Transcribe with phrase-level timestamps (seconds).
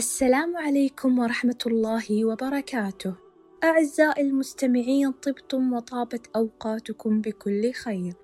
[0.00, 3.14] السلام عليكم ورحمة الله وبركاته.
[3.64, 8.14] أعزائي المستمعين طبتم وطابت أوقاتكم بكل خير.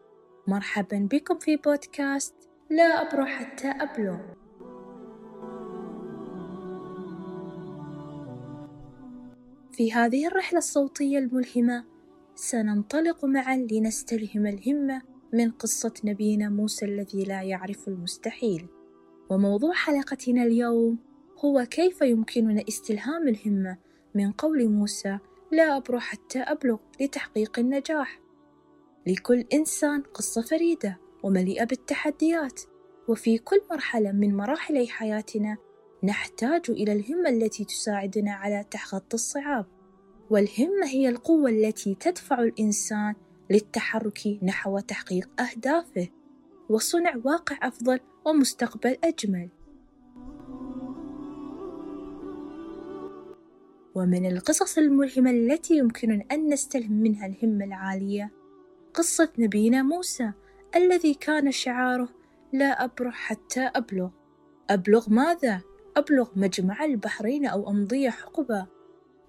[0.46, 2.34] مرحبا بكم في بودكاست
[2.70, 4.18] لا أبرح حتى أبلغ
[9.72, 11.84] في هذه الرحلة الصوتية الملهمة
[12.34, 15.02] سننطلق معا لنستلهم الهمة
[15.32, 18.66] من قصة نبينا موسى الذي لا يعرف المستحيل.
[19.30, 21.05] وموضوع حلقتنا اليوم
[21.44, 23.78] هو كيف يمكننا استلهام الهمة
[24.14, 25.18] من قول موسى
[25.52, 28.20] لا أبرح حتى أبلغ لتحقيق النجاح؟
[29.06, 32.60] لكل إنسان قصة فريدة ومليئة بالتحديات
[33.08, 35.56] وفي كل مرحلة من مراحل حياتنا
[36.04, 39.66] نحتاج إلى الهمة التي تساعدنا على تخطي الصعاب.
[40.30, 43.14] والهمة هي القوة التي تدفع الإنسان
[43.50, 46.08] للتحرك نحو تحقيق أهدافه
[46.68, 49.48] وصنع واقع أفضل ومستقبل أجمل.
[53.96, 58.32] ومن القصص الملهمة التي يمكننا أن نستلهم منها الهمة العالية
[58.94, 60.32] قصة نبينا موسى
[60.76, 62.08] الذي كان شعاره
[62.52, 64.08] لا أبرح حتى أبلغ.
[64.70, 65.60] أبلغ ماذا؟
[65.96, 68.66] أبلغ مجمع البحرين أو أمضي حقبة.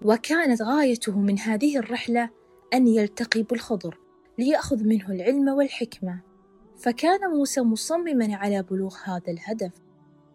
[0.02, 2.30] وكانت غايته من هذه الرحلة
[2.74, 3.98] أن يلتقي بالخضر
[4.38, 6.20] ليأخذ منه العلم والحكمة.
[6.78, 9.72] فكان موسى مصمما على بلوغ هذا الهدف.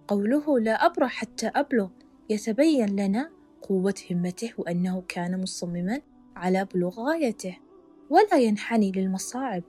[0.08, 1.90] قوله لا أبرح حتى أبلغ
[2.30, 6.02] يتبين لنا قوة همته وأنه كان مصمما
[6.36, 7.58] على بلوغ غايته
[8.09, 9.64] ولا ينحني للمصاعب.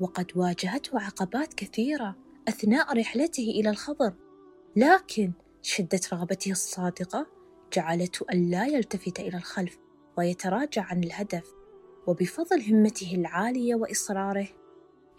[0.00, 2.16] وقد واجهته عقبات كثيرة
[2.48, 4.12] أثناء رحلته إلى الخضر
[4.76, 7.26] لكن شدة رغبته الصادقة
[7.72, 9.78] جعلته ألا يلتفت إلى الخلف
[10.18, 11.54] ويتراجع عن الهدف.
[12.06, 14.48] وبفضل همته العالية وإصراره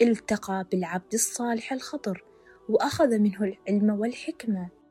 [0.02, 2.24] التقى بالعبد الصالح الخضر
[2.68, 4.81] وأخذ منه العلم والحكمة.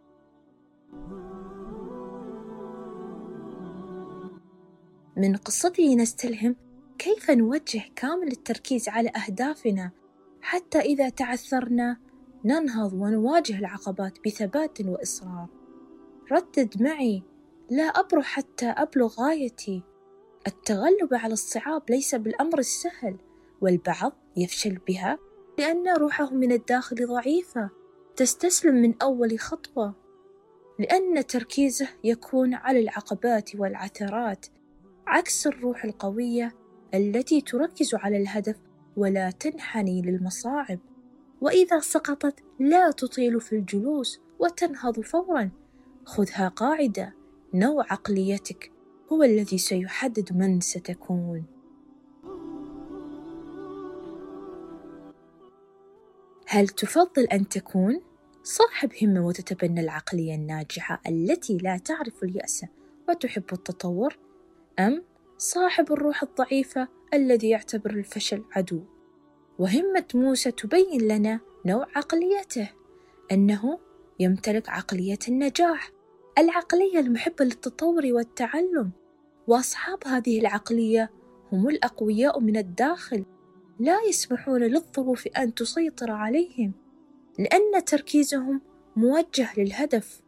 [5.22, 6.56] من قصته نستلهم
[6.98, 9.92] كيف نوجه كامل التركيز على أهدافنا
[10.42, 11.98] حتى إذا تعثرنا
[12.46, 15.48] ننهض ونواجه العقبات بثبات وإصرار.
[16.32, 17.24] ردد معي
[17.70, 19.84] لا أبرح حتى أبلغ غايتي.
[20.48, 23.18] التغلب على الصعاب ليس بالأمر السهل
[23.62, 25.18] والبعض يفشل بها
[25.60, 27.70] لأن روحه من الداخل ضعيفة
[28.16, 29.96] تستسلم من أول خطوة.
[30.80, 34.46] لأن تركيزه يكون على العقبات والعثرات
[35.12, 36.56] عكس الروح القوية
[36.94, 38.56] التي تركز على الهدف
[38.98, 40.80] ولا تنحني للمصاعب.
[41.42, 45.50] وإذا سقطت لا تطيل في الجلوس وتنهض فورا.
[46.06, 47.14] خذها قاعدة.
[47.54, 48.72] نوع عقليتك
[49.12, 51.46] هو الذي سيحدد من ستكون.
[56.48, 58.02] هل تفضل أن تكون؟
[58.44, 62.66] صاحب همة وتتبنى العقلية الناجحة التي لا تعرف اليأس
[63.10, 64.18] وتحب التطور
[64.80, 65.04] أم
[65.38, 68.84] صاحب الروح الضعيفة الذي يعتبر الفشل عدو.
[69.60, 72.70] وهمة موسى تبين لنا نوع عقليته
[73.32, 73.80] أنه
[74.20, 75.92] يمتلك عقلية النجاح
[76.38, 78.92] العقلية المحبة للتطور والتعلم.
[79.48, 81.12] وأصحاب هذه العقلية
[81.52, 83.26] هم الأقوياء من الداخل
[83.80, 86.74] لا يسمحون للظروف أن تسيطر عليهم
[87.40, 88.62] لأن تركيزهم
[88.96, 90.22] موجه للهدف.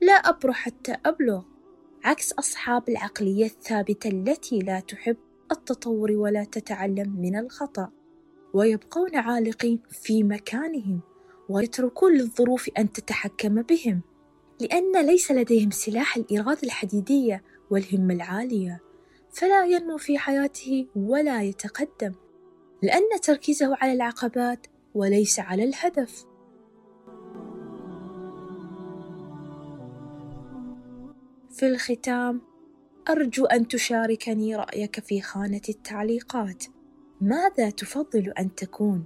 [0.00, 1.42] لا أبرح حتى أبلغ.
[2.04, 5.16] عكس أصحاب العقلية الثابتة التي لا تحب
[5.52, 7.90] التطور ولا تتعلم من الخطأ
[8.54, 11.00] ويبقون عالقين في مكانهم
[11.48, 14.00] ويتركون للظروف أن تتحكم بهم
[14.60, 18.80] لأن ليس لديهم سلاح الإرادة الحديدية والهمة العالية
[19.32, 22.12] فلا ينمو في حياته ولا يتقدم
[22.82, 26.24] لأن تركيزه على العقبات وليس على الهدف.
[31.52, 32.40] في الختام
[33.10, 36.64] أرجو أن تشاركني رأيك في خانة التعليقات.
[37.20, 39.04] ماذا تفضل أن تكون؟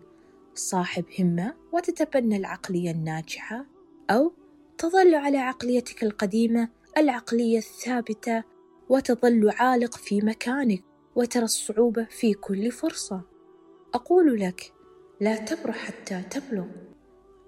[0.55, 3.67] صاحب همة وتتبنى العقلية الناجحة؟
[4.11, 4.33] أو
[4.79, 6.69] تظل على عقليتك القديمة
[6.99, 8.45] العقلية الثابتة
[8.89, 10.85] وتظل عالق في مكانك
[11.17, 13.23] وترى الصعوبة في كل فرصة؟
[13.95, 14.73] أقول لك
[15.21, 16.67] لا تبرح حتى تبلغ.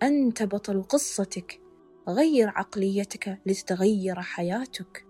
[0.02, 1.67] أنت بطل قصتك.
[2.08, 5.04] غير عقليتك لتتغير حياتك.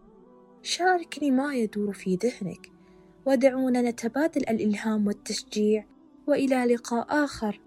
[0.62, 2.70] شاركني ما يدور في ذهنك
[3.26, 5.84] ودعونا نتبادل الإلهام والتشجيع
[6.26, 7.60] وإلى لقاء آخر.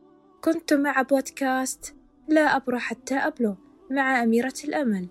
[0.44, 1.95] كنت مع بودكاست
[2.28, 3.56] لا أبرح حتى أبلغ
[3.92, 5.07] مع أميرة الأمل.